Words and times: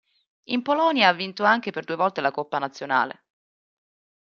In 0.45 0.63
Polonia 0.63 1.09
ha 1.09 1.13
vinto 1.13 1.43
anche 1.43 1.69
per 1.69 1.83
due 1.83 1.95
volte 1.95 2.21
la 2.21 2.31
coppa 2.31 2.57
nazionale. 2.57 3.25